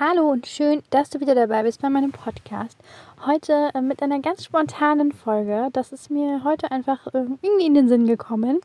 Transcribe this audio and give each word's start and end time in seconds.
Hallo 0.00 0.30
und 0.30 0.46
schön, 0.46 0.84
dass 0.90 1.10
du 1.10 1.18
wieder 1.18 1.34
dabei 1.34 1.64
bist 1.64 1.82
bei 1.82 1.90
meinem 1.90 2.12
Podcast. 2.12 2.78
Heute 3.26 3.70
äh, 3.74 3.80
mit 3.80 4.00
einer 4.00 4.20
ganz 4.20 4.44
spontanen 4.44 5.10
Folge. 5.10 5.70
Das 5.72 5.90
ist 5.90 6.08
mir 6.08 6.44
heute 6.44 6.70
einfach 6.70 7.08
äh, 7.08 7.24
irgendwie 7.42 7.66
in 7.66 7.74
den 7.74 7.88
Sinn 7.88 8.06
gekommen. 8.06 8.60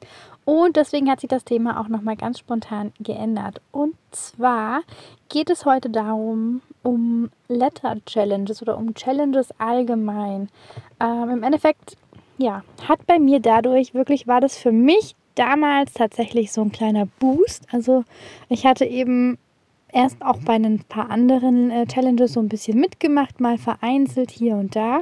Und 0.45 0.75
deswegen 0.75 1.09
hat 1.09 1.22
sich 1.22 1.30
das 1.30 1.44
Thema 1.44 1.81
auch 1.81 1.88
nochmal 1.88 2.17
ganz 2.17 2.38
spontan 2.38 2.94
geändert. 2.99 3.61
Und 3.72 3.95
zwar 4.11 4.84
geht 5.30 5.49
es 5.49 5.66
heute 5.66 5.89
darum, 5.89 6.61
um 6.84 7.31
Letter 7.47 7.95
Challenges 8.05 8.61
oder 8.61 8.77
um 8.77 8.94
Challenges 8.94 9.50
allgemein. 9.58 10.50
Ähm, 11.00 11.30
Im 11.31 11.41
Endeffekt, 11.41 11.97
ja, 12.38 12.63
hat 12.88 13.08
bei 13.08 13.17
mir 13.17 13.39
dadurch 13.39 13.95
wirklich, 13.95 14.27
war 14.27 14.39
das 14.39 14.55
für 14.55 14.72
mich 14.72 15.16
damals 15.34 15.94
tatsächlich 15.94 16.52
so 16.52 16.61
ein 16.61 16.72
kleiner 16.72 17.08
Boost. 17.17 17.66
Also 17.72 18.03
ich 18.50 18.67
hatte 18.67 18.86
eben 18.86 19.39
erst 19.93 20.21
auch 20.21 20.39
bei 20.39 20.53
ein 20.55 20.83
paar 20.89 21.09
anderen 21.09 21.71
äh, 21.71 21.85
Challenges 21.85 22.33
so 22.33 22.39
ein 22.39 22.49
bisschen 22.49 22.79
mitgemacht, 22.79 23.39
mal 23.39 23.57
vereinzelt 23.57 24.31
hier 24.31 24.55
und 24.55 24.75
da. 24.75 25.02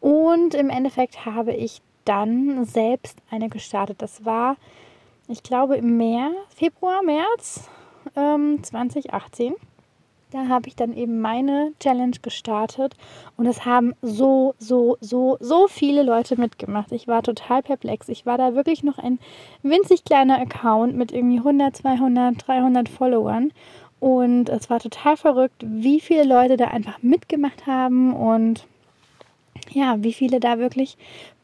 Und 0.00 0.54
im 0.54 0.70
Endeffekt 0.70 1.26
habe 1.26 1.52
ich 1.52 1.82
dann 2.04 2.64
selbst 2.64 3.18
eine 3.30 3.48
gestartet. 3.48 4.00
Das 4.00 4.24
war, 4.24 4.56
ich 5.28 5.42
glaube, 5.42 5.76
im 5.76 5.96
März, 5.96 6.34
Februar, 6.54 7.02
März 7.02 7.68
ähm, 8.16 8.62
2018. 8.62 9.54
Da 10.30 10.46
habe 10.46 10.68
ich 10.68 10.76
dann 10.76 10.94
eben 10.94 11.20
meine 11.20 11.72
Challenge 11.80 12.16
gestartet 12.22 12.94
und 13.36 13.46
es 13.46 13.64
haben 13.64 13.94
so, 14.00 14.54
so, 14.58 14.96
so, 15.00 15.36
so 15.40 15.66
viele 15.66 16.04
Leute 16.04 16.40
mitgemacht. 16.40 16.92
Ich 16.92 17.08
war 17.08 17.24
total 17.24 17.64
perplex. 17.64 18.08
Ich 18.08 18.26
war 18.26 18.38
da 18.38 18.54
wirklich 18.54 18.84
noch 18.84 18.98
ein 18.98 19.18
winzig 19.64 20.04
kleiner 20.04 20.38
Account 20.38 20.94
mit 20.94 21.10
irgendwie 21.10 21.38
100, 21.38 21.76
200, 21.76 22.46
300 22.46 22.88
Followern 22.88 23.50
und 24.00 24.48
es 24.48 24.70
war 24.70 24.80
total 24.80 25.16
verrückt, 25.16 25.64
wie 25.64 26.00
viele 26.00 26.24
Leute 26.24 26.56
da 26.56 26.66
einfach 26.66 27.02
mitgemacht 27.02 27.66
haben 27.66 28.14
und 28.14 28.66
ja, 29.70 30.02
wie 30.02 30.12
viele 30.12 30.40
da 30.40 30.58
wirklich 30.58 30.96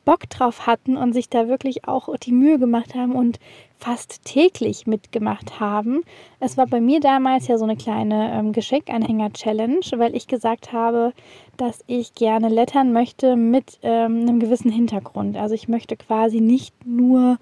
Bock 0.07 0.31
drauf 0.31 0.67
hatten 0.67 0.97
und 0.97 1.12
sich 1.12 1.29
da 1.29 1.49
wirklich 1.49 1.87
auch 1.87 2.17
die 2.17 2.33
Mühe 2.33 2.59
gemacht 2.59 2.95
haben 2.95 3.15
und 3.15 3.39
fast 3.77 4.25
täglich 4.25 4.87
mitgemacht 4.87 5.61
haben. 5.61 6.03
Es 6.39 6.57
war 6.57 6.67
bei 6.67 6.81
mir 6.81 7.01
damals 7.01 7.49
ja 7.49 7.59
so 7.59 7.65
eine 7.65 7.77
kleine 7.77 8.33
ähm, 8.33 8.53
Geschenkanhänger-Challenge, 8.53 9.81
weil 9.97 10.15
ich 10.15 10.29
gesagt 10.29 10.73
habe, 10.73 11.12
dass 11.57 11.84
ich 11.89 12.15
gerne 12.15 12.49
lettern 12.49 12.93
möchte 12.93 13.37
mit 13.37 13.81
ähm, 13.83 14.21
einem 14.21 14.39
gewissen 14.39 14.71
Hintergrund. 14.71 15.37
Also 15.37 15.55
ich 15.55 15.69
möchte 15.69 15.97
quasi 15.97 16.41
nicht 16.41 16.87
nur 16.87 17.39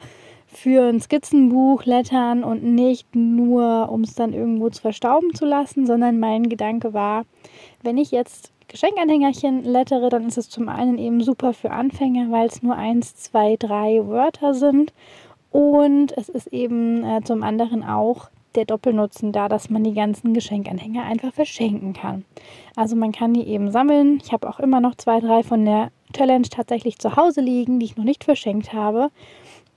für 0.57 0.89
ein 0.89 1.01
Skizzenbuch 1.01 1.85
lettern 1.85 2.45
und 2.45 2.63
nicht 2.63 3.15
nur, 3.15 3.89
um 3.91 4.03
es 4.03 4.15
dann 4.15 4.33
irgendwo 4.33 4.71
zu 4.71 4.83
verstauben 4.83 5.35
zu 5.35 5.45
lassen, 5.45 5.87
sondern 5.87 6.19
mein 6.19 6.49
Gedanke 6.49 6.95
war, 6.95 7.25
wenn 7.83 7.99
ich 7.99 8.11
jetzt 8.11 8.53
Geschenkanhängerchen 8.69 9.63
lettere, 9.65 10.09
dann 10.09 10.27
ist 10.27 10.39
es 10.39 10.49
zum 10.49 10.69
einen 10.69 10.99
eben 10.99 11.23
super 11.23 11.53
für 11.53 11.71
Anfänger, 11.71 12.31
weil 12.31 12.47
es 12.47 12.63
nur 12.63 12.77
eins, 12.77 13.15
zwei, 13.15 13.57
drei 13.57 14.07
Wörter 14.07 14.55
sind 14.55 14.93
und 15.51 16.17
es 16.17 16.29
ist 16.29 16.49
eben 16.49 17.05
äh, 17.05 17.21
zum 17.23 17.43
anderen 17.43 17.85
auch 17.85 18.31
der 18.55 18.65
Doppelnutzen 18.65 19.33
da, 19.33 19.49
dass 19.49 19.71
man 19.71 19.85
die 19.85 19.95
ganzen 19.95 20.35
Geschenkanhänger 20.35 21.05
einfach 21.05 21.33
verschenken 21.33 21.93
kann. 21.93 22.25
Also 22.77 22.97
man 22.97 23.13
kann 23.13 23.35
die 23.35 23.47
eben 23.47 23.71
sammeln. 23.71 24.21
Ich 24.25 24.33
habe 24.33 24.49
auch 24.49 24.61
immer 24.61 24.81
noch 24.81 24.95
zwei, 24.97 25.21
drei 25.21 25.43
von 25.43 25.65
der 25.65 25.91
Challenge 26.13 26.49
tatsächlich 26.49 26.99
zu 26.99 27.17
Hause 27.17 27.41
liegen, 27.41 27.79
die 27.79 27.87
ich 27.87 27.97
noch 27.97 28.05
nicht 28.05 28.25
verschenkt 28.25 28.73
habe. 28.73 29.11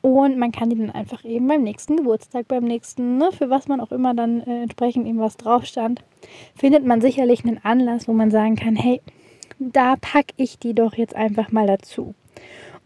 Und 0.08 0.38
man 0.38 0.54
kann 0.54 0.70
die 0.70 0.78
dann 0.78 0.90
einfach 0.90 1.26
eben 1.26 1.48
beim 1.48 1.64
nächsten 1.64 1.98
Geburtstag, 1.98 2.48
beim 2.48 2.64
nächsten, 2.64 3.18
ne, 3.18 3.30
für 3.34 3.50
was 3.50 3.68
man 3.68 3.82
auch 3.82 3.92
immer 3.92 4.14
dann 4.14 4.40
äh, 4.40 4.62
entsprechend 4.62 5.06
eben 5.06 5.20
was 5.20 5.36
drauf 5.36 5.66
stand, 5.66 6.02
findet 6.56 6.86
man 6.86 7.02
sicherlich 7.02 7.44
einen 7.44 7.60
Anlass, 7.62 8.08
wo 8.08 8.14
man 8.14 8.32
sagen 8.32 8.56
kann, 8.56 8.78
hey, 8.78 9.02
da 9.60 9.98
packe 9.98 10.34
ich 10.38 10.60
die 10.60 10.74
doch 10.74 10.94
jetzt 10.94 11.14
einfach 11.14 11.52
mal 11.52 11.68
dazu. 11.68 12.16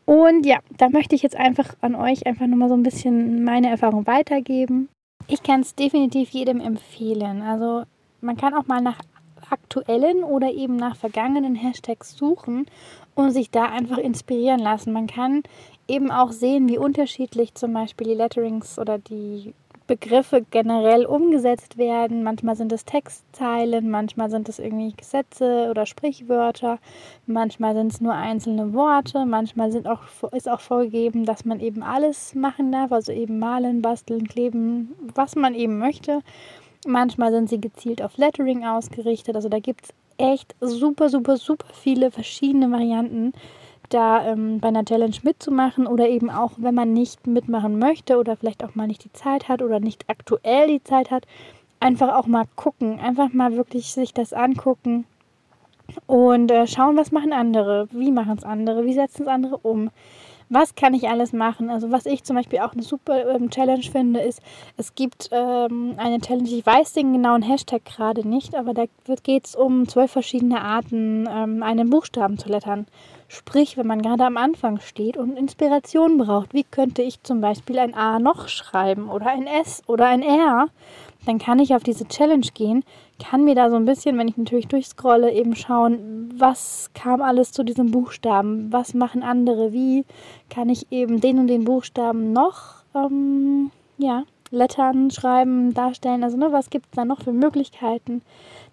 Und 0.06 0.48
ja, 0.48 0.58
da 0.80 0.90
möchte 0.90 1.14
ich 1.14 1.22
jetzt 1.22 1.36
einfach 1.36 1.76
an 1.82 1.94
euch 1.94 2.26
einfach 2.26 2.48
nochmal 2.48 2.70
so 2.70 2.74
ein 2.74 2.82
bisschen 2.82 3.44
meine 3.44 3.70
Erfahrung 3.70 4.08
weitergeben. 4.08 4.90
Ich 5.28 5.44
kann 5.44 5.60
es 5.60 5.76
definitiv 5.76 6.32
jedem 6.32 6.60
empfehlen. 6.60 7.44
Also 7.44 7.84
man 8.22 8.36
kann 8.36 8.56
auch 8.56 8.66
mal 8.66 8.82
nach 8.82 9.00
aktuellen 9.48 10.24
oder 10.24 10.52
eben 10.52 10.76
nach 10.76 10.96
vergangenen 10.96 11.54
Hashtags 11.54 12.18
suchen 12.18 12.66
und 13.14 13.30
sich 13.30 13.52
da 13.52 13.66
einfach 13.66 14.00
inspirieren 14.00 14.60
lassen. 14.60 14.92
Man 14.92 15.06
kann 15.06 15.44
eben 15.92 16.12
auch 16.12 16.32
sehen, 16.32 16.70
wie 16.70 16.78
unterschiedlich 16.78 17.54
zum 17.56 17.74
Beispiel 17.74 18.08
die 18.08 18.14
Letterings 18.14 18.80
oder 18.80 18.98
die 18.98 19.54
Begriffe 19.88 20.46
generell 20.52 21.06
umgesetzt 21.06 21.78
werden. 21.78 22.24
Manchmal 22.24 22.56
sind 22.56 22.72
es 22.72 22.86
Textzeilen, 22.86 23.90
manchmal 23.90 24.30
sind 24.30 24.48
es 24.48 24.58
irgendwie 24.58 24.94
Gesetze 24.96 25.68
oder 25.70 25.86
Sprichwörter, 25.86 26.80
manchmal 27.26 27.76
sind 27.76 27.92
es 27.92 28.00
nur 28.00 28.14
einzelne 28.14 28.74
Worte, 28.74 29.26
manchmal 29.26 29.70
sind 29.72 29.88
auch, 29.88 30.04
ist 30.32 30.48
auch 30.48 30.62
vorgegeben, 30.62 31.26
dass 31.26 31.44
man 31.44 31.60
eben 31.60 31.84
alles 31.84 32.34
machen 32.36 32.72
darf, 32.72 32.94
also 32.94 33.12
eben 33.12 33.38
malen, 33.38 33.82
basteln, 33.82 34.28
kleben, 34.30 34.96
was 35.14 35.36
man 35.36 35.54
eben 35.56 35.78
möchte. 35.78 36.22
Manchmal 36.88 37.32
sind 37.32 37.50
sie 37.50 37.60
gezielt 37.60 38.02
auf 38.02 38.16
Lettering 38.16 38.64
ausgerichtet. 38.66 39.36
Also 39.36 39.50
da 39.50 39.60
gibt 39.60 39.86
es 39.86 39.94
echt 40.18 40.56
super, 40.62 41.10
super, 41.10 41.36
super 41.36 41.68
viele 41.74 42.12
verschiedene 42.12 42.72
Varianten, 42.72 43.34
da 43.94 44.26
ähm, 44.26 44.60
bei 44.60 44.70
einer 44.70 44.86
Challenge 44.86 45.16
mitzumachen 45.24 45.88
oder 45.88 46.08
eben 46.10 46.30
auch, 46.30 46.52
wenn 46.58 46.76
man 46.76 46.94
nicht 46.94 47.28
mitmachen 47.28 47.80
möchte 47.80 48.18
oder 48.18 48.36
vielleicht 48.36 48.64
auch 48.64 48.76
mal 48.76 48.88
nicht 48.88 49.04
die 49.04 49.14
Zeit 49.14 49.48
hat 49.48 49.62
oder 49.62 49.80
nicht 49.80 50.06
aktuell 50.08 50.68
die 50.68 50.84
Zeit 50.84 51.12
hat, 51.12 51.26
einfach 51.80 52.16
auch 52.16 52.28
mal 52.28 52.46
gucken, 52.56 53.00
einfach 53.00 53.34
mal 53.34 53.56
wirklich 53.56 53.94
sich 53.94 54.14
das 54.14 54.34
angucken 54.34 55.06
und 56.08 56.52
äh, 56.52 56.68
schauen, 56.68 56.98
was 56.98 57.12
machen 57.12 57.34
andere, 57.34 57.88
wie 57.92 58.12
machen 58.12 58.38
es 58.38 58.44
andere, 58.44 58.86
wie 58.86 58.94
setzen 58.94 59.24
es 59.24 59.28
andere 59.28 59.58
um 59.58 59.90
was 60.52 60.76
kann 60.76 60.94
ich 60.94 61.08
alles 61.08 61.32
machen? 61.32 61.70
Also 61.70 61.92
was 61.92 62.06
ich 62.06 62.26
zum 62.26 62.36
Beispiel 62.36 62.60
auch 62.60 62.74
eine 62.74 62.84
super 62.84 63.36
ähm, 63.36 63.50
Challenge 63.50 63.84
finde, 63.84 64.20
ist, 64.20 64.42
es 64.76 64.94
gibt 64.96 65.30
ähm, 65.32 65.94
eine 65.96 66.20
Challenge, 66.20 66.50
ich 66.50 66.66
weiß 66.66 66.92
den 66.92 67.14
genauen 67.14 67.42
Hashtag 67.42 67.86
gerade 67.86 68.28
nicht, 68.28 68.54
aber 68.54 68.74
da 68.74 68.84
geht 69.24 69.48
es 69.48 69.56
um 69.56 69.88
zwölf 69.88 70.12
verschiedene 70.12 70.62
Arten, 70.62 71.28
ähm, 71.32 71.64
einen 71.64 71.90
Buchstaben 71.90 72.38
zu 72.38 72.50
lettern. 72.50 72.86
Sprich, 73.34 73.78
wenn 73.78 73.88
man 73.88 74.02
gerade 74.02 74.26
am 74.26 74.36
Anfang 74.36 74.82
steht 74.82 75.16
und 75.16 75.38
Inspiration 75.38 76.18
braucht, 76.18 76.54
wie 76.54 76.66
könnte 76.66 77.02
ich 77.02 77.24
zum 77.24 77.40
Beispiel 77.40 77.80
ein 77.80 77.94
A 77.94 78.20
noch 78.20 78.50
schreiben 78.50 79.10
oder 79.10 79.28
ein 79.28 79.48
S 79.48 79.82
oder 79.88 80.08
ein 80.08 80.22
R, 80.22 80.68
dann 81.26 81.40
kann 81.40 81.60
ich 81.60 81.74
auf 81.74 81.82
diese 81.82 82.06
Challenge 82.06 82.48
gehen, 82.54 82.84
kann 83.24 83.46
mir 83.46 83.56
da 83.56 83.70
so 83.70 83.78
ein 83.78 83.86
bisschen, 83.86 84.18
wenn 84.18 84.28
ich 84.28 84.36
natürlich 84.36 84.68
durchscrolle, 84.68 85.32
eben 85.32 85.56
schauen, 85.56 86.30
was 86.36 86.90
kam 86.94 87.22
alles 87.22 87.54
zu 87.54 87.64
diesem 87.64 87.92
Buchstaben, 87.92 88.70
was 88.74 88.94
machen 88.94 89.24
andere, 89.24 89.72
wie 89.72 90.04
kann 90.50 90.68
ich 90.68 90.92
eben 90.92 91.22
den 91.22 91.40
und 91.40 91.48
den 91.48 91.64
Buchstaben 91.64 92.34
noch, 92.34 92.84
ähm, 92.94 93.72
ja, 93.98 94.24
lettern, 94.50 95.10
schreiben, 95.10 95.74
darstellen, 95.74 96.26
also 96.26 96.36
ne, 96.36 96.52
was 96.52 96.70
gibt 96.70 96.88
es 96.88 96.92
da 96.98 97.06
noch 97.06 97.22
für 97.22 97.32
Möglichkeiten, 97.32 98.24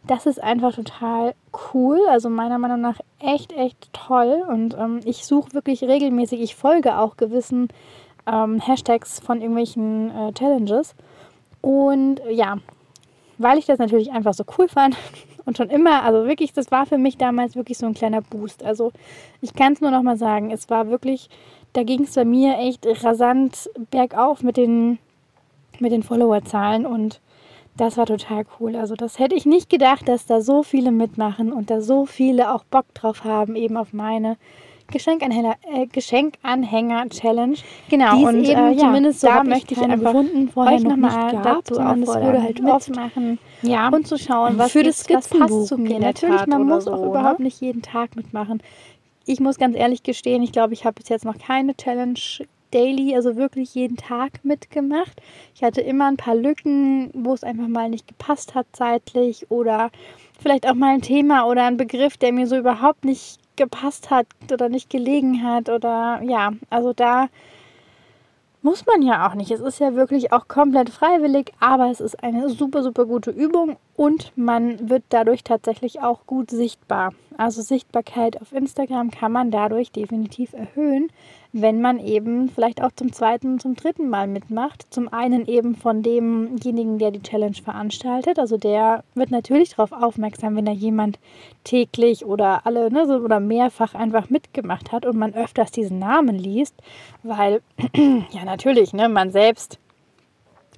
das 0.07 0.27
ist 0.27 0.43
einfach 0.43 0.75
total 0.75 1.35
cool. 1.73 2.01
Also 2.09 2.31
meiner 2.31 2.59
Meinung 2.59 2.81
nach 2.81 2.99
echt, 3.19 3.53
echt 3.53 3.93
toll. 3.93 4.45
Und 4.49 4.75
ähm, 4.79 5.01
ich 5.05 5.27
suche 5.27 5.53
wirklich 5.53 5.83
regelmäßig, 5.83 6.41
ich 6.41 6.55
folge 6.55 6.99
auch 6.99 7.17
gewissen 7.17 7.69
ähm, 8.27 8.61
Hashtags 8.61 9.21
von 9.21 9.41
irgendwelchen 9.41 10.11
äh, 10.11 10.33
Challenges. 10.33 10.95
Und 11.61 12.21
ja, 12.31 12.59
weil 13.39 13.59
ich 13.59 13.67
das 13.67 13.79
natürlich 13.79 14.13
einfach 14.13 14.35
so 14.35 14.45
cool 14.57 14.69
fand 14.69 14.97
und 15.45 15.57
schon 15.57 15.71
immer, 15.71 16.03
also 16.03 16.27
wirklich, 16.27 16.53
das 16.53 16.71
war 16.71 16.87
für 16.87 16.99
mich 16.99 17.17
damals 17.17 17.57
wirklich 17.57 17.79
so 17.79 17.87
ein 17.87 17.95
kleiner 17.95 18.23
Boost. 18.23 18.65
Also 18.65 18.93
ich 19.41 19.55
kann 19.55 19.73
es 19.73 19.81
nur 19.81 19.91
noch 19.91 20.03
mal 20.03 20.17
sagen, 20.17 20.51
es 20.51 20.71
war 20.71 20.89
wirklich, 20.89 21.29
da 21.73 21.83
ging 21.83 22.05
es 22.05 22.15
bei 22.15 22.25
mir 22.25 22.59
echt 22.59 22.87
rasant 23.05 23.71
bergauf 23.91 24.43
mit 24.43 24.57
den, 24.57 24.99
mit 25.79 25.93
den 25.93 26.03
Followerzahlen 26.03 26.87
und 26.87 27.21
das 27.79 27.97
war 27.97 28.07
total 28.07 28.45
cool. 28.61 28.77
Also 28.77 28.95
das 28.95 29.19
hätte 29.19 29.35
ich 29.35 29.47
nicht 29.47 29.71
gedacht, 29.71 30.09
dass 30.09 30.27
da 30.27 30.41
so 30.41 30.63
viele 30.63 30.91
mitmachen 30.91 31.53
und 31.53 31.71
da 31.71 31.81
so 31.81 32.07
viele 32.07 32.53
auch 32.53 32.65
Bock 32.65 32.93
drauf 32.95 33.25
haben, 33.25 33.57
eben 33.57 33.77
auf 33.77 33.93
meine 33.93 34.37
Geschenkanhänger, 34.91 35.57
äh, 35.73 35.87
Geschenkanhänger-Challenge. 35.87 37.57
Genau, 37.91 38.17
Die 38.17 38.23
es 38.23 38.29
und 38.29 38.45
eben 38.45 38.51
äh, 38.51 38.73
ja, 38.73 38.79
zumindest 38.79 39.21
so 39.21 39.27
da 39.27 39.43
ich 39.43 39.49
möchte 39.49 39.75
ich 39.75 39.81
einfach 39.81 40.13
gefunden, 40.13 40.49
vorher 40.49 40.77
euch 40.77 40.83
noch 40.83 40.97
nochmal 40.97 41.41
dazu 41.43 41.75
auffordern, 41.79 42.43
halt 42.43 42.63
mitzumachen 42.63 43.39
Ja. 43.63 43.89
und 43.89 44.07
zu 44.07 44.19
schauen, 44.19 44.59
was 44.59 44.73
Für 44.73 44.83
das 44.83 45.09
was 45.11 45.29
passt 45.29 45.67
zu 45.67 45.77
mir. 45.79 45.99
Natürlich, 46.01 46.47
man 46.47 46.65
muss 46.65 46.85
so, 46.85 46.93
auch 46.93 47.01
ne? 47.03 47.07
überhaupt 47.07 47.41
nicht 47.41 47.61
jeden 47.61 47.83
Tag 47.83 48.17
mitmachen. 48.17 48.63
Ich 49.27 49.41
muss 49.41 49.59
ganz 49.59 49.77
ehrlich 49.77 50.03
gestehen, 50.03 50.43
ich 50.43 50.53
glaube, 50.53 50.73
ich 50.73 50.87
habe 50.87 50.95
bis 50.95 51.11
jetzt 51.11 51.27
noch 51.27 51.37
keine 51.39 51.77
Challenge 51.77 52.19
daily, 52.71 53.15
also 53.15 53.37
wirklich 53.37 53.75
jeden 53.75 53.97
Tag 53.97 54.45
mitgemacht. 54.45 55.21
Ich 55.55 55.63
hatte 55.63 55.81
immer 55.81 56.07
ein 56.07 56.17
paar 56.17 56.35
Lücken, 56.35 57.11
wo 57.15 57.33
es 57.33 57.45
einfach 57.45 57.69
mal 57.69 57.89
nicht 57.89 58.09
gepasst 58.09 58.55
hat 58.55 58.67
zeitlich 58.73 59.51
oder 59.51 59.91
vielleicht 60.41 60.69
auch 60.69 60.75
mal 60.75 60.95
ein 60.95 61.03
Thema 61.03 61.47
oder 61.47 61.65
ein 61.65 61.77
Begriff, 61.77 62.17
der 62.17 62.33
mir 62.33 62.47
so 62.47 62.57
überhaupt 62.57 63.05
nicht 63.05 63.39
gepasst 63.57 64.11
hat 64.11 64.27
oder 64.53 64.69
nicht 64.69 64.89
gelegen 64.89 65.43
hat 65.43 65.69
oder 65.69 66.21
ja, 66.23 66.53
also 66.71 66.93
da 66.93 67.29
muss 68.63 68.87
man 68.87 69.03
ja 69.03 69.29
auch 69.29 69.35
nicht. 69.35 69.51
Es 69.51 69.61
ist 69.61 69.79
ja 69.79 69.95
wirklich 69.95 70.33
auch 70.33 70.49
komplett 70.49 70.91
freiwillig, 70.91 71.53
aber 71.61 71.91
es 71.91 72.01
ist 72.01 72.23
eine 72.23 72.49
super, 72.51 72.83
super 72.83 73.07
gute 73.07 73.31
Übung 73.31 73.77
und 73.97 74.33
man 74.37 74.89
wird 74.89 75.05
dadurch 75.11 75.45
tatsächlich 75.45 76.01
auch 76.01 76.27
gut 76.27 76.51
sichtbar. 76.51 77.15
Also 77.37 77.63
Sichtbarkeit 77.63 78.41
auf 78.41 78.53
Instagram 78.53 79.11
kann 79.11 79.33
man 79.33 79.51
dadurch 79.51 79.93
definitiv 79.93 80.55
erhöhen, 80.55 81.11
wenn 81.61 81.81
man 81.81 81.99
eben 81.99 82.49
vielleicht 82.49 82.83
auch 82.83 82.93
zum 82.95 83.13
zweiten 83.13 83.59
zum 83.59 83.75
dritten 83.75 84.09
Mal 84.09 84.27
mitmacht. 84.27 84.87
Zum 84.91 85.13
einen 85.13 85.47
eben 85.47 85.75
von 85.75 86.03
demjenigen, 86.03 86.99
der 86.99 87.11
die 87.11 87.23
Challenge 87.23 87.57
veranstaltet. 87.57 88.39
Also 88.39 88.57
der 88.57 89.05
wird 89.15 89.31
natürlich 89.31 89.71
darauf 89.71 89.93
aufmerksam, 89.93 90.57
wenn 90.57 90.65
da 90.65 90.73
jemand 90.73 91.19
täglich 91.65 92.25
oder 92.25 92.67
alle 92.67 92.91
ne, 92.91 93.07
so, 93.07 93.15
oder 93.17 93.41
mehrfach 93.41 93.95
einfach 93.95 94.31
mitgemacht 94.31 94.93
hat 94.93 95.07
und 95.07 95.17
man 95.17 95.35
öfters 95.35 95.71
diesen 95.71 95.99
Namen 95.99 96.37
liest, 96.37 96.75
weil 97.23 97.61
ja 98.31 98.45
natürlich, 98.45 98.93
ne, 98.93 99.09
man 99.09 99.31
selbst 99.31 99.79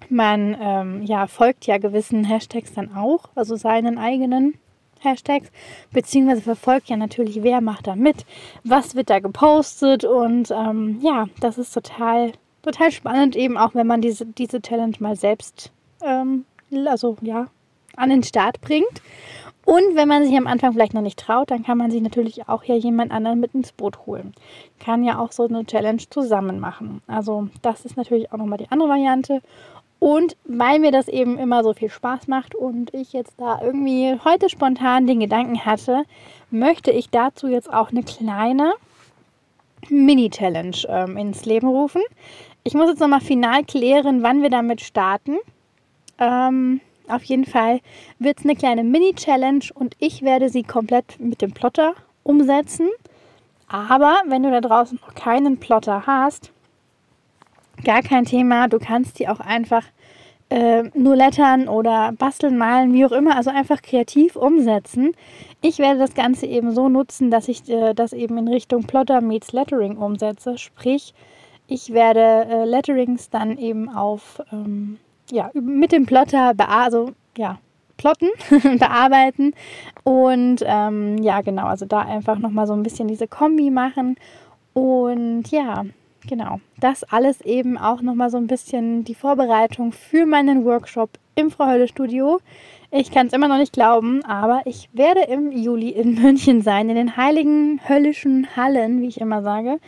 man 0.08 0.56
ähm, 0.60 1.02
ja, 1.02 1.26
folgt 1.26 1.66
ja 1.66 1.78
gewissen 1.78 2.24
Hashtags 2.24 2.72
dann 2.72 2.94
auch, 2.94 3.28
also 3.34 3.54
seinen 3.56 3.98
eigenen 3.98 4.54
Hashtags, 5.00 5.50
beziehungsweise 5.92 6.42
verfolgt 6.42 6.88
ja 6.88 6.96
natürlich, 6.96 7.42
wer 7.42 7.60
macht 7.60 7.86
da 7.86 7.96
mit, 7.96 8.24
was 8.64 8.94
wird 8.94 9.10
da 9.10 9.18
gepostet 9.18 10.04
und 10.04 10.50
ähm, 10.50 10.98
ja, 11.02 11.26
das 11.40 11.58
ist 11.58 11.72
total, 11.72 12.32
total 12.62 12.92
spannend, 12.92 13.36
eben 13.36 13.56
auch 13.56 13.74
wenn 13.74 13.86
man 13.86 14.00
diese, 14.00 14.26
diese 14.26 14.60
Challenge 14.60 14.96
mal 15.00 15.16
selbst, 15.16 15.72
ähm, 16.02 16.44
also 16.86 17.16
ja, 17.22 17.48
an 17.96 18.10
den 18.10 18.22
Start 18.22 18.60
bringt. 18.60 19.02
Und 19.66 19.94
wenn 19.94 20.08
man 20.08 20.24
sich 20.24 20.36
am 20.36 20.46
Anfang 20.46 20.72
vielleicht 20.72 20.94
noch 20.94 21.02
nicht 21.02 21.18
traut, 21.18 21.50
dann 21.50 21.62
kann 21.62 21.78
man 21.78 21.90
sich 21.90 22.00
natürlich 22.00 22.48
auch 22.48 22.64
ja 22.64 22.74
jemand 22.74 23.12
anderen 23.12 23.40
mit 23.40 23.54
ins 23.54 23.72
Boot 23.72 24.06
holen. 24.06 24.34
Kann 24.80 25.04
ja 25.04 25.18
auch 25.18 25.32
so 25.32 25.46
eine 25.46 25.64
Challenge 25.64 26.02
zusammen 26.08 26.58
machen. 26.58 27.02
Also 27.06 27.48
das 27.62 27.84
ist 27.84 27.96
natürlich 27.96 28.32
auch 28.32 28.38
nochmal 28.38 28.58
die 28.58 28.70
andere 28.70 28.88
Variante. 28.88 29.42
Und 30.00 30.36
weil 30.44 30.78
mir 30.78 30.92
das 30.92 31.08
eben 31.08 31.38
immer 31.38 31.62
so 31.62 31.74
viel 31.74 31.90
Spaß 31.90 32.26
macht 32.26 32.54
und 32.54 32.92
ich 32.94 33.12
jetzt 33.12 33.34
da 33.38 33.60
irgendwie 33.62 34.18
heute 34.24 34.48
spontan 34.48 35.06
den 35.06 35.20
Gedanken 35.20 35.64
hatte, 35.64 36.04
möchte 36.50 36.90
ich 36.90 37.10
dazu 37.10 37.48
jetzt 37.48 37.72
auch 37.72 37.90
eine 37.90 38.02
kleine 38.02 38.72
Mini-Challenge 39.90 40.76
ähm, 40.88 41.18
ins 41.18 41.44
Leben 41.44 41.68
rufen. 41.68 42.00
Ich 42.64 42.72
muss 42.72 42.88
jetzt 42.88 43.00
nochmal 43.00 43.20
final 43.20 43.62
klären, 43.64 44.22
wann 44.22 44.42
wir 44.42 44.48
damit 44.48 44.80
starten. 44.80 45.36
Ähm, 46.18 46.80
auf 47.06 47.24
jeden 47.24 47.44
Fall 47.44 47.80
wird 48.18 48.38
es 48.38 48.44
eine 48.44 48.56
kleine 48.56 48.84
Mini-Challenge 48.84 49.64
und 49.74 49.96
ich 49.98 50.22
werde 50.22 50.48
sie 50.48 50.62
komplett 50.62 51.20
mit 51.20 51.42
dem 51.42 51.52
Plotter 51.52 51.94
umsetzen. 52.22 52.88
Aber 53.68 54.16
wenn 54.26 54.42
du 54.42 54.50
da 54.50 54.62
draußen 54.62 54.98
noch 55.00 55.14
keinen 55.14 55.58
Plotter 55.58 56.06
hast, 56.06 56.52
gar 57.84 58.02
kein 58.02 58.24
Thema. 58.24 58.68
Du 58.68 58.78
kannst 58.78 59.18
die 59.18 59.28
auch 59.28 59.40
einfach 59.40 59.84
äh, 60.50 60.84
nur 60.94 61.16
lettern 61.16 61.68
oder 61.68 62.12
basteln, 62.12 62.58
malen, 62.58 62.92
wie 62.92 63.04
auch 63.04 63.12
immer. 63.12 63.36
Also 63.36 63.50
einfach 63.50 63.82
kreativ 63.82 64.36
umsetzen. 64.36 65.12
Ich 65.62 65.78
werde 65.78 65.98
das 65.98 66.14
Ganze 66.14 66.46
eben 66.46 66.74
so 66.74 66.88
nutzen, 66.88 67.30
dass 67.30 67.48
ich 67.48 67.68
äh, 67.68 67.94
das 67.94 68.12
eben 68.12 68.36
in 68.38 68.48
Richtung 68.48 68.84
Plotter 68.84 69.20
meets 69.20 69.52
Lettering 69.52 69.96
umsetze. 69.96 70.58
Sprich, 70.58 71.14
ich 71.68 71.92
werde 71.92 72.46
äh, 72.50 72.64
Letterings 72.64 73.30
dann 73.30 73.56
eben 73.56 73.88
auf, 73.88 74.42
ähm, 74.52 74.98
ja, 75.30 75.50
mit 75.54 75.92
dem 75.92 76.04
Plotter, 76.04 76.52
also 76.58 77.12
ja, 77.36 77.58
plotten, 77.96 78.28
bearbeiten 78.78 79.54
und 80.02 80.64
ähm, 80.66 81.18
ja, 81.18 81.42
genau, 81.42 81.66
also 81.66 81.86
da 81.86 82.00
einfach 82.00 82.38
nochmal 82.38 82.66
so 82.66 82.72
ein 82.72 82.82
bisschen 82.82 83.06
diese 83.06 83.28
Kombi 83.28 83.70
machen 83.70 84.16
und 84.72 85.44
ja, 85.50 85.84
Genau, 86.26 86.60
das 86.78 87.02
alles 87.04 87.40
eben 87.40 87.78
auch 87.78 88.02
nochmal 88.02 88.30
so 88.30 88.36
ein 88.36 88.46
bisschen 88.46 89.04
die 89.04 89.14
Vorbereitung 89.14 89.92
für 89.92 90.26
meinen 90.26 90.64
Workshop 90.64 91.10
im 91.34 91.50
Frau 91.50 91.66
Hölle 91.66 91.88
Studio. 91.88 92.40
Ich 92.90 93.10
kann 93.10 93.28
es 93.28 93.32
immer 93.32 93.48
noch 93.48 93.56
nicht 93.56 93.72
glauben, 93.72 94.24
aber 94.24 94.62
ich 94.64 94.90
werde 94.92 95.22
im 95.22 95.50
Juli 95.52 95.90
in 95.90 96.14
München 96.22 96.62
sein, 96.62 96.88
in 96.88 96.96
den 96.96 97.16
heiligen 97.16 97.80
höllischen 97.88 98.54
Hallen, 98.56 99.00
wie 99.00 99.08
ich 99.08 99.20
immer 99.20 99.42
sage. 99.42 99.78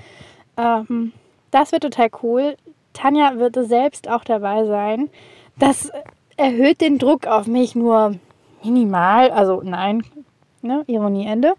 Ähm, 0.56 1.12
das 1.50 1.72
wird 1.72 1.82
total 1.82 2.08
cool. 2.22 2.56
Tanja 2.92 3.36
wird 3.36 3.56
selbst 3.66 4.08
auch 4.08 4.24
dabei 4.24 4.64
sein. 4.64 5.10
Das 5.58 5.90
erhöht 6.36 6.80
den 6.80 6.98
Druck 6.98 7.26
auf 7.26 7.46
mich 7.46 7.74
nur 7.74 8.14
minimal. 8.64 9.30
Also 9.30 9.62
nein, 9.64 10.02
Ne? 10.62 10.84
Ironie 10.86 11.26
Ende. 11.26 11.54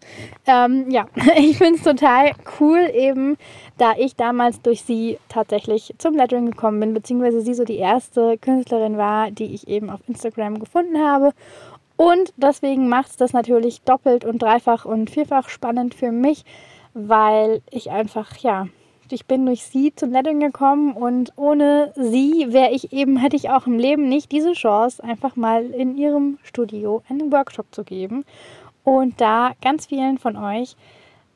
Ähm, 0.47 0.89
ja, 0.89 1.07
ich 1.37 1.57
finde 1.57 1.75
es 1.75 1.83
total 1.83 2.31
cool, 2.59 2.89
eben 2.93 3.37
da 3.77 3.93
ich 3.97 4.15
damals 4.15 4.61
durch 4.61 4.81
sie 4.83 5.17
tatsächlich 5.27 5.93
zum 5.97 6.15
Lettering 6.15 6.51
gekommen 6.51 6.79
bin, 6.79 6.93
beziehungsweise 6.93 7.41
sie 7.41 7.53
so 7.53 7.65
die 7.65 7.77
erste 7.77 8.37
Künstlerin 8.37 8.97
war, 8.97 9.29
die 9.29 9.53
ich 9.53 9.67
eben 9.67 9.89
auf 9.89 9.99
Instagram 10.07 10.59
gefunden 10.59 10.97
habe. 10.99 11.31
Und 11.97 12.33
deswegen 12.37 12.87
macht 12.87 13.11
es 13.11 13.17
das 13.17 13.33
natürlich 13.33 13.81
doppelt 13.81 14.25
und 14.25 14.41
dreifach 14.41 14.85
und 14.85 15.09
vierfach 15.09 15.49
spannend 15.49 15.93
für 15.93 16.11
mich, 16.11 16.43
weil 16.93 17.61
ich 17.71 17.91
einfach, 17.91 18.37
ja, 18.37 18.67
ich 19.09 19.25
bin 19.25 19.45
durch 19.45 19.63
sie 19.63 19.93
zum 19.95 20.11
Lettering 20.11 20.39
gekommen 20.39 20.93
und 20.93 21.33
ohne 21.35 21.93
sie 21.95 22.47
wäre 22.49 22.71
ich 22.71 22.93
eben, 22.93 23.17
hätte 23.17 23.35
ich 23.35 23.49
auch 23.49 23.67
im 23.67 23.77
Leben 23.77 24.09
nicht 24.09 24.31
diese 24.31 24.53
Chance, 24.53 25.03
einfach 25.03 25.35
mal 25.35 25.65
in 25.65 25.97
ihrem 25.97 26.39
Studio 26.41 27.03
einen 27.09 27.31
Workshop 27.31 27.67
zu 27.71 27.83
geben 27.83 28.25
und 28.83 29.19
da 29.19 29.53
ganz 29.61 29.87
vielen 29.87 30.17
von 30.17 30.35
euch 30.35 30.75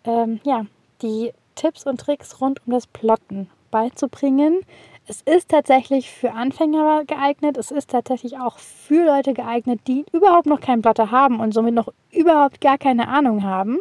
ähm, 0.03 0.39
ja, 0.43 0.65
die 1.01 1.31
Tipps 1.55 1.85
und 1.85 1.99
Tricks 1.99 2.39
rund 2.41 2.61
um 2.65 2.73
das 2.73 2.87
Plotten 2.87 3.49
beizubringen. 3.71 4.61
Es 5.07 5.21
ist 5.21 5.49
tatsächlich 5.49 6.11
für 6.11 6.33
Anfänger 6.33 7.05
geeignet. 7.05 7.57
Es 7.57 7.71
ist 7.71 7.89
tatsächlich 7.89 8.37
auch 8.37 8.57
für 8.57 9.05
Leute 9.05 9.33
geeignet, 9.33 9.81
die 9.87 10.05
überhaupt 10.11 10.47
noch 10.47 10.59
keinen 10.59 10.81
Plotter 10.81 11.11
haben 11.11 11.39
und 11.39 11.53
somit 11.53 11.73
noch 11.73 11.93
überhaupt 12.11 12.59
gar 12.61 12.77
keine 12.77 13.07
Ahnung 13.07 13.43
haben. 13.43 13.79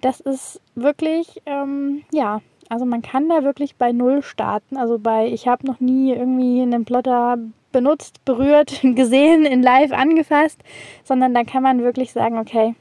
Das 0.00 0.20
ist 0.20 0.60
wirklich, 0.74 1.42
ähm, 1.46 2.02
ja, 2.12 2.40
also 2.68 2.84
man 2.84 3.02
kann 3.02 3.28
da 3.28 3.42
wirklich 3.42 3.76
bei 3.76 3.92
Null 3.92 4.22
starten. 4.22 4.76
Also 4.76 4.98
bei, 4.98 5.26
ich 5.26 5.48
habe 5.48 5.66
noch 5.66 5.80
nie 5.80 6.12
irgendwie 6.12 6.62
einen 6.62 6.84
Plotter 6.84 7.38
benutzt, 7.72 8.24
berührt, 8.24 8.80
gesehen, 8.82 9.44
in 9.44 9.62
Live 9.62 9.92
angefasst, 9.92 10.62
sondern 11.02 11.34
da 11.34 11.44
kann 11.44 11.62
man 11.62 11.82
wirklich 11.82 12.12
sagen, 12.12 12.38
okay, 12.38 12.74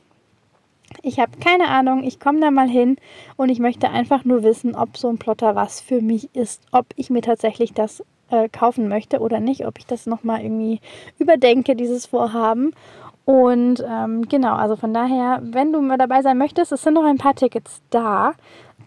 ich 1.02 1.20
habe 1.20 1.38
keine 1.40 1.68
Ahnung, 1.68 2.04
ich 2.04 2.20
komme 2.20 2.40
da 2.40 2.52
mal 2.52 2.68
hin 2.68 2.98
und 3.36 3.50
ich 3.50 3.60
möchte 3.60 3.90
einfach 3.90 4.26
nur 4.26 4.44
wissen, 4.44 4.76
ob 4.76 4.98
so 4.98 5.10
ein 5.10 5.18
Plotter 5.18 5.56
was 5.56 5.82
für 5.82 6.02
mich 6.02 6.34
ist, 6.36 6.62
ob 6.72 6.86
ich 6.96 7.10
mir 7.10 7.22
tatsächlich 7.22 7.74
das 7.74 8.04
äh, 8.30 8.50
kaufen 8.50 8.88
möchte 8.88 9.20
oder 9.20 9.40
nicht, 9.40 9.66
ob 9.66 9.78
ich 9.78 9.86
das 9.86 10.06
nochmal 10.06 10.42
irgendwie 10.42 10.80
überdenke, 11.20 11.76
dieses 11.76 12.06
Vorhaben. 12.06 12.74
Und 13.26 13.84
ähm, 13.88 14.24
genau, 14.28 14.56
also 14.56 14.76
von 14.76 14.94
daher, 14.94 15.40
wenn 15.44 15.72
du 15.72 15.82
mal 15.82 15.98
dabei 15.98 16.22
sein 16.22 16.38
möchtest, 16.38 16.72
es 16.72 16.82
sind 16.82 16.96
noch 16.96 17.06
ein 17.06 17.18
paar 17.18 17.36
Tickets 17.36 17.82
da, 17.90 18.34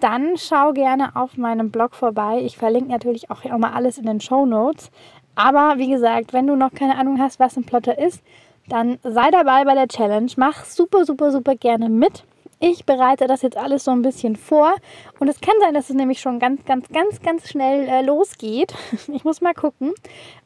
dann 0.01 0.37
schau 0.37 0.73
gerne 0.73 1.17
auf 1.17 1.39
meinem 1.39 1.71
Blog 1.71 1.95
vorbei. 1.95 2.41
Ich 2.43 2.59
verlinke 2.59 2.91
natürlich 2.91 3.31
auch 3.31 3.45
immer 3.45 3.75
alles 3.75 3.97
in 3.97 4.05
den 4.05 4.21
Show 4.21 4.45
Notes. 4.45 4.91
Aber 5.35 5.75
wie 5.79 5.89
gesagt, 5.89 6.33
wenn 6.33 6.47
du 6.47 6.57
noch 6.57 6.73
keine 6.73 6.99
Ahnung 6.99 7.19
hast, 7.19 7.41
was 7.41 7.57
ein 7.57 7.65
Plotter 7.65 7.99
ist, 7.99 8.23
dann 8.69 8.99
sei 9.03 9.31
dabei 9.31 9.65
bei 9.65 9.75
der 9.75 9.89
Challenge. 9.89 10.31
Mach 10.37 10.65
super, 10.65 11.05
super, 11.05 11.31
super 11.33 11.55
gerne 11.55 11.89
mit. 11.89 12.25
Ich 12.59 12.87
bereite 12.87 13.27
das 13.27 13.43
jetzt 13.43 13.59
alles 13.59 13.85
so 13.85 13.91
ein 13.91 14.01
bisschen 14.01 14.35
vor 14.35 14.73
und 15.19 15.29
es 15.29 15.43
kann 15.43 15.55
sein, 15.61 15.75
dass 15.75 15.91
es 15.91 15.95
nämlich 15.95 16.21
schon 16.21 16.39
ganz, 16.39 16.65
ganz, 16.65 16.89
ganz, 16.89 17.21
ganz 17.21 17.51
schnell 17.51 17.87
äh, 17.87 18.03
losgeht. 18.03 18.75
Ich 19.13 19.25
muss 19.25 19.41
mal 19.41 19.53
gucken. 19.55 19.93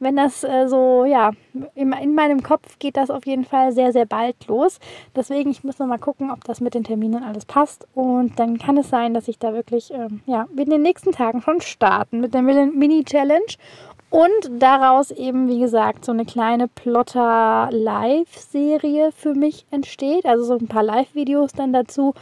Wenn 0.00 0.17
das 0.17 0.43
äh, 0.43 0.67
so, 0.67 1.05
ja, 1.05 1.31
in, 1.75 1.93
in, 1.93 2.15
meinem 2.15 2.43
Kopf 2.43 2.79
geht 2.79 2.97
das 2.97 3.11
auf 3.11 3.27
jeden 3.27 3.45
Fall 3.45 3.73
sehr, 3.73 3.93
sehr 3.93 4.07
bald 4.07 4.47
los. 4.49 4.81
Deswegen, 5.15 5.50
ich 5.50 5.62
muss 5.62 5.79
noch 5.79 5.87
mal 5.87 5.99
gucken, 5.99 6.31
ob 6.31 6.43
das 6.45 6.61
mit 6.61 6.75
den 6.75 6.85
Terminen 6.85 7.23
alles 7.23 7.45
passt 7.45 7.87
und 7.95 8.39
dann 8.39 8.59
kann 8.59 8.77
es 8.77 8.91
sein, 8.91 9.15
dass 9.15 9.29
ich 9.29 9.39
da 9.39 9.53
wirklich, 9.53 9.93
ähm, 9.93 10.21
ja, 10.27 10.47
in 10.57 10.71
den 10.71 10.83
nächsten 10.83 11.12
Tagen 11.12 11.43
schon 11.43 11.61
starten 11.61 12.21
mit 12.21 12.35
der 12.35 12.43
Mini-Challenge 12.43 13.55
und 14.11 14.50
daraus 14.59 15.11
eben, 15.12 15.49
wie 15.49 15.61
gesagt, 15.61 16.05
so 16.05 16.12
eine 16.12 16.25
kleine 16.25 16.67
Plotter-Live-Serie 16.67 19.12
für 19.12 19.35
mich 19.35 19.67
entsteht. 19.71 20.26
Also 20.26 20.43
so 20.45 20.55
ein 20.55 20.67
paar 20.67 20.83
Live-Videos 20.83 21.52
dann 21.52 21.73
dazu. 21.73 22.14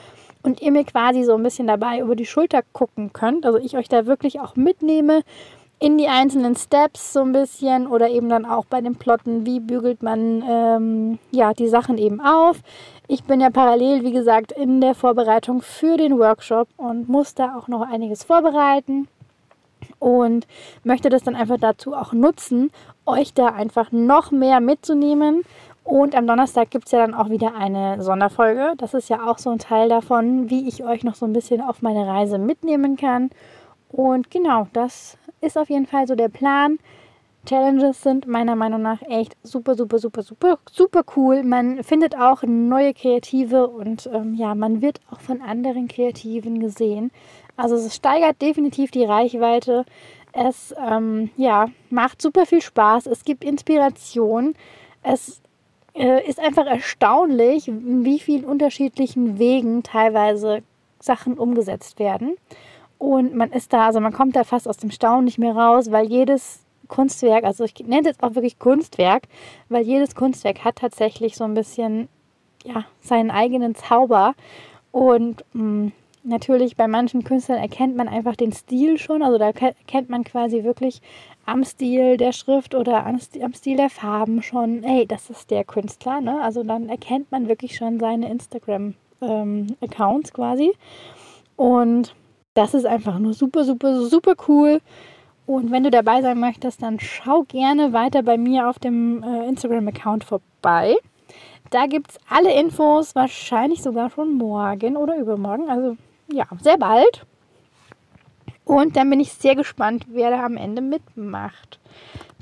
und 0.45 0.63
ihr 0.63 0.71
mir 0.71 0.85
quasi 0.85 1.25
so 1.25 1.35
ein 1.35 1.43
bisschen 1.43 1.67
dabei 1.67 1.99
über 1.99 2.15
die 2.15 2.27
Schulter 2.27 2.61
gucken 2.73 3.13
könnt. 3.13 3.45
Also 3.45 3.59
ich 3.59 3.77
euch 3.77 3.89
da 3.89 4.07
wirklich 4.07 4.39
auch 4.39 4.55
mitnehme 4.55 5.23
in 5.81 5.99
die 5.99 6.07
einzelnen 6.09 6.57
Steps 6.57 7.13
so 7.13 7.23
ein 7.23 7.33
bisschen 7.33 7.89
oder 7.89 8.09
eben 8.09 8.29
dann 8.29 8.45
auch 8.45 8.65
bei 8.65 8.81
den 8.81 8.97
Plotten, 8.97 9.47
wie 9.47 9.61
bügelt 9.61 10.03
man 10.03 10.43
ähm, 10.49 11.19
ja 11.33 11.55
die 11.55 11.69
Sachen 11.69 11.99
eben 11.99 12.21
auf. 12.21 12.61
Ich 13.09 13.25
bin 13.25 13.41
ja 13.41 13.51
parallel, 13.51 14.05
wie 14.05 14.13
gesagt, 14.13 14.53
in 14.53 14.81
der 14.81 14.95
Vorbereitung 14.95 15.61
für 15.61 15.97
den 15.97 16.19
Workshop 16.19 16.69
und 16.77 17.09
muss 17.09 17.35
da 17.35 17.57
auch 17.57 17.67
noch 17.69 17.81
einiges 17.81 18.25
vorbereiten 18.25 19.09
und 19.99 20.47
möchte 20.85 21.09
das 21.09 21.23
dann 21.23 21.37
einfach 21.37 21.59
dazu 21.59 21.95
auch 21.95 22.13
nutzen, 22.13 22.71
euch 23.07 23.35
da 23.35 23.49
einfach 23.49 23.93
noch 23.93 24.31
mehr 24.31 24.61
mitzunehmen. 24.61 25.43
Und 25.85 26.15
am 26.15 26.27
Donnerstag 26.27 26.71
gibt 26.71 26.87
es 26.87 26.93
ja 26.93 26.99
dann 26.99 27.15
auch 27.15 27.31
wieder 27.31 27.55
eine 27.55 28.03
Sonderfolge. 28.03 28.75
Das 28.77 28.93
ist 28.93 29.09
ja 29.09 29.27
auch 29.27 29.39
so 29.39 29.49
ein 29.51 29.59
Teil 29.59 29.89
davon, 29.89 30.51
wie 30.51 30.69
ich 30.69 30.85
euch 30.85 31.03
noch 31.03 31.15
so 31.15 31.25
ein 31.25 31.33
bisschen 31.33 31.63
auf 31.63 31.81
meine 31.81 32.07
Reise 32.07 32.39
mitnehmen 32.39 32.97
kann. 32.97 33.31
Und 33.89 34.31
genau, 34.31 34.69
das 34.75 35.17
ist 35.41 35.57
auf 35.57 35.71
jeden 35.71 35.87
Fall 35.87 36.07
so 36.07 36.15
der 36.15 36.29
Plan. 36.29 36.79
Challenges 37.47 38.03
sind 38.03 38.27
meiner 38.27 38.57
Meinung 38.57 38.83
nach 38.83 39.01
echt 39.01 39.35
super, 39.43 39.75
super, 39.75 39.99
super, 39.99 40.23
super, 40.23 40.59
super 40.71 41.03
cool. 41.17 41.43
Man 41.43 41.83
findet 41.83 42.15
auch 42.15 42.43
neue 42.43 42.93
Kreative 42.93 43.69
und 43.69 44.11
ähm, 44.13 44.35
ja, 44.35 44.55
man 44.55 44.83
wird 44.83 45.01
auch 45.11 45.21
von 45.21 45.41
anderen 45.41 45.89
Kreativen 45.89 46.61
gesehen. 46.61 47.11
Also 47.59 47.75
es 47.75 47.95
steigert 47.95 48.41
definitiv 48.41 48.93
die 48.93 49.05
Reichweite. 49.05 49.85
Es 50.33 50.73
ähm, 50.79 51.31
ja, 51.37 51.67
macht 51.91 52.23
super 52.23 52.47
viel 52.47 52.63
Spaß. 52.63 53.07
Es 53.07 53.25
gibt 53.25 53.43
Inspiration. 53.43 54.55
Es 55.03 55.43
äh, 55.95 56.25
ist 56.25 56.39
einfach 56.39 56.67
erstaunlich, 56.67 57.65
wie 57.67 58.21
vielen 58.21 58.45
unterschiedlichen 58.45 59.41
Wegen 59.41 59.83
teilweise 59.83 60.63
Sachen 61.01 61.37
umgesetzt 61.37 61.99
werden. 61.99 62.37
Und 62.97 63.35
man 63.35 63.51
ist 63.51 63.73
da, 63.73 63.87
also 63.87 63.99
man 63.99 64.13
kommt 64.13 64.37
da 64.37 64.45
fast 64.45 64.69
aus 64.69 64.77
dem 64.77 64.93
Staunen 64.93 65.25
nicht 65.25 65.39
mehr 65.39 65.57
raus, 65.57 65.91
weil 65.91 66.07
jedes 66.07 66.61
Kunstwerk, 66.87 67.43
also 67.43 67.65
ich 67.65 67.75
nenne 67.81 68.03
es 68.03 68.07
jetzt 68.07 68.23
auch 68.23 68.37
wirklich 68.37 68.61
Kunstwerk, 68.61 69.25
weil 69.69 69.83
jedes 69.83 70.15
Kunstwerk 70.15 70.65
hat 70.65 70.77
tatsächlich 70.77 71.37
so 71.37 71.43
ein 71.43 71.55
bisschen, 71.55 72.09
ja, 72.65 72.85
seinen 73.01 73.33
eigenen 73.33 73.75
Zauber. 73.75 74.35
Und 74.93 75.45
mh, 75.55 75.63
mm, 75.65 75.93
natürlich 76.29 76.77
bei 76.77 76.87
manchen 76.87 77.25
Künstlern 77.25 77.59
erkennt 77.59 77.97
man 77.97 78.09
einfach 78.09 78.37
den 78.37 78.53
Stil 78.53 78.99
schon, 78.99 79.23
also 79.23 79.39
da 79.39 79.53
kennt 79.53 80.11
man 80.11 80.25
quasi 80.25 80.65
wirklich 80.65 81.01
am 81.47 81.65
Stil 81.65 82.17
der 82.17 82.33
Schrift 82.33 82.75
oder 82.75 83.07
am 83.07 83.19
Stil 83.19 83.77
der 83.77 83.91
Farben 83.91 84.43
schon, 84.43 84.83
hey, 84.83 85.07
das 85.07 85.31
ist 85.31 85.51
der 85.51 85.65
Künstler, 85.65 86.21
ne? 86.21 86.41
Also 86.43 86.63
dann 86.63 86.89
erkennt 86.89 87.33
man 87.33 87.49
wirklich 87.49 87.77
schon 87.77 87.99
seine 87.99 88.31
Instagram-Accounts 88.31 90.31
ähm, 90.31 90.35
quasi. 90.35 90.73
Und 91.57 92.15
das 92.55 92.75
ist 92.75 92.87
einfach 92.87 93.19
nur 93.19 93.35
super, 93.35 93.65
super, 93.65 94.05
super 94.05 94.35
cool. 94.47 94.81
Und 95.47 95.71
wenn 95.71 95.85
du 95.85 95.91
dabei 95.91 96.21
sein 96.21 96.39
möchtest, 96.39 96.83
dann 96.83 97.01
schau 97.01 97.45
gerne 97.45 97.95
weiter 97.95 98.23
bei 98.23 98.37
mir 98.37 98.69
auf 98.69 98.79
dem 98.79 99.23
äh, 99.23 99.49
Instagram-Account 99.49 100.25
vorbei. 100.25 100.97
Da 101.71 101.87
gibt 101.87 102.11
es 102.11 102.19
alle 102.29 102.53
Infos, 102.53 103.15
wahrscheinlich 103.15 103.83
sogar 103.83 104.11
schon 104.11 104.35
morgen 104.35 104.97
oder 104.97 105.17
übermorgen. 105.17 105.71
Also 105.71 105.97
ja, 106.33 106.47
sehr 106.61 106.79
bald. 106.79 107.27
Und 108.65 108.97
dann 108.97 109.09
bin 109.09 109.21
ich 109.21 109.33
sehr 109.33 109.57
gespannt, 109.57 110.05
wer 110.09 110.31
da 110.31 110.45
am 110.45 110.57
Ende 110.57 110.83
mitmacht. 110.83 111.81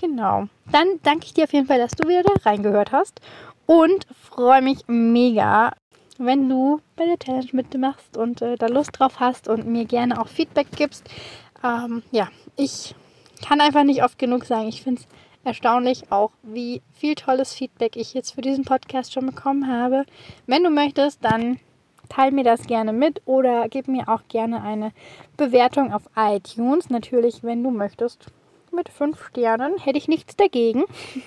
Genau. 0.00 0.48
Dann 0.72 1.00
danke 1.04 1.26
ich 1.26 1.34
dir 1.34 1.44
auf 1.44 1.52
jeden 1.52 1.66
Fall, 1.66 1.78
dass 1.78 1.92
du 1.92 2.08
wieder 2.08 2.24
da 2.24 2.32
reingehört 2.44 2.90
hast. 2.92 3.20
Und 3.66 4.06
freue 4.22 4.62
mich 4.62 4.80
mega, 4.88 5.72
wenn 6.18 6.48
du 6.48 6.80
bei 6.96 7.04
der 7.06 7.18
Challenge 7.18 7.48
mitmachst 7.52 8.16
und 8.16 8.42
äh, 8.42 8.56
da 8.56 8.66
Lust 8.66 8.90
drauf 8.98 9.20
hast 9.20 9.48
und 9.48 9.66
mir 9.66 9.84
gerne 9.84 10.20
auch 10.20 10.28
Feedback 10.28 10.68
gibst. 10.74 11.08
Ähm, 11.62 12.02
ja, 12.10 12.28
ich 12.56 12.94
kann 13.46 13.60
einfach 13.60 13.84
nicht 13.84 14.02
oft 14.02 14.18
genug 14.18 14.44
sagen. 14.44 14.68
Ich 14.68 14.82
finde 14.82 15.02
es 15.02 15.08
erstaunlich 15.44 16.10
auch, 16.10 16.32
wie 16.42 16.82
viel 16.92 17.14
tolles 17.14 17.54
Feedback 17.54 17.96
ich 17.96 18.14
jetzt 18.14 18.32
für 18.32 18.40
diesen 18.40 18.64
Podcast 18.64 19.12
schon 19.12 19.26
bekommen 19.26 19.68
habe. 19.68 20.04
Wenn 20.46 20.64
du 20.64 20.70
möchtest, 20.70 21.24
dann 21.24 21.60
teile 22.08 22.32
mir 22.32 22.44
das 22.44 22.66
gerne 22.66 22.92
mit 22.92 23.22
oder 23.24 23.68
gib 23.68 23.88
mir 23.88 24.08
auch 24.08 24.22
gerne 24.28 24.62
eine 24.62 24.92
Bewertung 25.36 25.92
auf 25.92 26.02
iTunes. 26.16 26.90
Natürlich, 26.90 27.42
wenn 27.42 27.62
du 27.62 27.70
möchtest. 27.70 28.26
Mit 28.72 28.88
fünf 28.88 29.28
Sternen 29.28 29.78
hätte 29.78 29.96
ich 29.96 30.08
nichts 30.08 30.36
dagegen. 30.36 30.84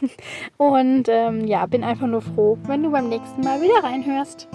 Und 0.58 1.08
ähm, 1.08 1.46
ja, 1.48 1.66
bin 1.66 1.84
einfach 1.84 2.08
nur 2.08 2.22
froh, 2.22 2.58
wenn 2.64 2.84
du 2.84 2.92
beim 2.92 3.10
nächsten 3.10 3.42
Mal 3.42 3.62
wieder 3.62 3.84
reinhörst. 3.84 4.48